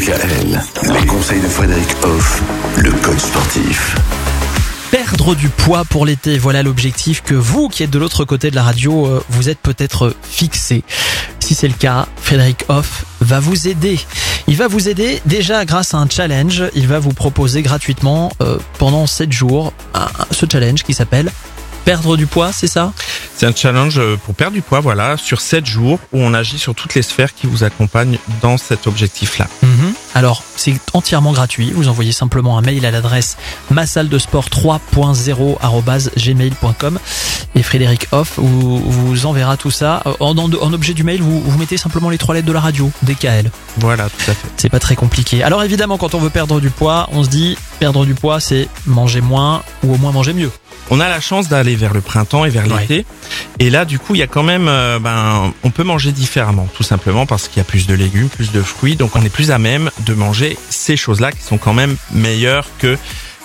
[0.00, 0.60] DKL,
[1.00, 2.42] les conseils de Frédéric Hoff,
[2.76, 3.96] le coach sportif.
[4.90, 8.56] Perdre du poids pour l'été, voilà l'objectif que vous qui êtes de l'autre côté de
[8.56, 10.84] la radio, euh, vous êtes peut-être fixé.
[11.40, 13.98] Si c'est le cas, Frédéric Hoff va vous aider.
[14.48, 16.64] Il va vous aider déjà grâce à un challenge.
[16.74, 21.32] Il va vous proposer gratuitement euh, pendant 7 jours un- ce challenge qui s'appelle
[21.86, 22.92] Perdre du poids, c'est ça?
[23.36, 26.58] C'est un challenge euh, pour perdre du poiss, voilà, sur 7 jours où on agit
[26.58, 29.46] sur toutes les sphères qui vous accompagnent dans cet objectif-là.
[29.62, 29.85] Mhm.
[30.16, 31.72] Alors, c'est entièrement gratuit.
[31.74, 33.36] Vous envoyez simplement un mail à l'adresse
[34.48, 35.58] 3.0
[36.16, 36.98] gmail.com
[37.54, 40.02] et Frédéric Hoff vous, vous enverra tout ça.
[40.06, 42.52] Euh, En, en- en objet du mail, vous, vous mettez simplement les trois lettres de
[42.52, 43.50] la radio, DKL.
[43.76, 44.48] Voilà, tout à fait.
[44.56, 45.42] C'est pas très compliqué.
[45.42, 48.68] Alors évidemment, quand on veut perdre du poids, on se dit perdre du poids, c'est
[48.86, 50.50] manger moins ou au moins manger mieux.
[50.88, 52.86] On a la chance d'aller vers le printemps et vers Ouais.
[53.58, 56.68] Et là, du coup, il y a quand même, euh, ben, on peut manger différemment,
[56.74, 59.30] tout simplement parce qu'il y a plus de légumes, plus de fruits, donc on est
[59.30, 62.98] plus à même de manger ces choses-là qui sont quand même meilleures que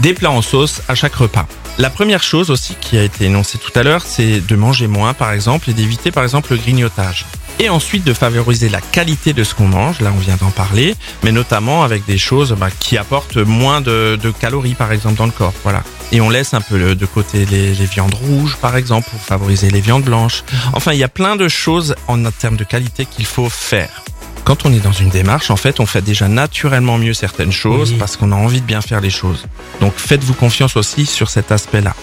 [0.00, 1.46] des plats en sauce à chaque repas.
[1.78, 5.14] La première chose aussi qui a été énoncée tout à l'heure, c'est de manger moins,
[5.14, 7.24] par exemple, et d'éviter, par exemple, le grignotage.
[7.60, 10.96] Et ensuite de favoriser la qualité de ce qu'on mange, là on vient d'en parler,
[11.22, 15.26] mais notamment avec des choses bah, qui apportent moins de, de calories, par exemple, dans
[15.26, 15.54] le corps.
[15.62, 15.84] Voilà.
[16.12, 19.70] Et on laisse un peu de côté les, les viandes rouges, par exemple, pour favoriser
[19.70, 20.44] les viandes blanches.
[20.74, 24.04] Enfin, il y a plein de choses en termes de qualité qu'il faut faire.
[24.44, 27.92] Quand on est dans une démarche, en fait, on fait déjà naturellement mieux certaines choses
[27.92, 27.96] Oui.
[27.98, 29.46] parce qu'on a envie de bien faire les choses.
[29.80, 31.94] Donc, faites-vous confiance aussi sur cet aspect-là.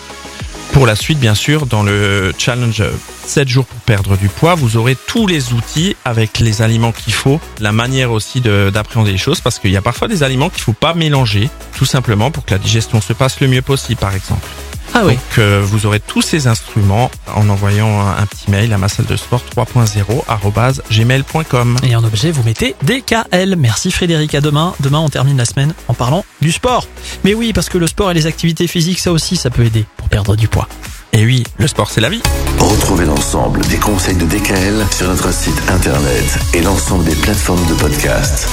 [0.80, 2.82] Pour la suite, bien sûr, dans le challenge
[3.26, 7.12] 7 jours pour perdre du poids, vous aurez tous les outils avec les aliments qu'il
[7.12, 10.50] faut, la manière aussi de- d'appréhender les choses, parce qu'il y a parfois des aliments
[10.50, 14.00] qu'il faut pas mélanger, tout simplement pour que la digestion se passe le mieux possible,
[14.00, 14.48] par exemple.
[15.00, 15.14] Ah oui.
[15.14, 18.90] Donc, euh, vous aurez tous ces instruments en envoyant un, un petit mail à ma
[18.90, 21.78] salle de sport 3.0 arobase gmail.com.
[21.84, 23.56] Et en objet, vous mettez DKL.
[23.58, 24.36] Merci Frédéric.
[24.36, 24.74] À demain.
[24.82, 26.86] Demain, on termine la semaine en parlant du sport.
[27.24, 29.86] Mais oui, parce que le sport et les activités physiques, ça aussi, ça peut aider
[29.96, 30.68] pour perdre du poids.
[31.14, 32.22] Et oui, le sport, c'est la vie.
[32.60, 37.74] Retrouvez l'ensemble des conseils de DKL sur notre site internet et l'ensemble des plateformes de
[37.74, 38.48] podcast.